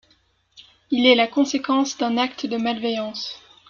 Il 0.89 1.05
est 1.05 1.13
la 1.13 1.27
conséquence 1.27 1.95
d'un 1.95 2.17
acte 2.17 2.47
de 2.47 2.57
malveillance. 2.57 3.39